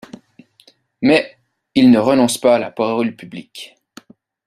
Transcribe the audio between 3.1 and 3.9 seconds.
publique.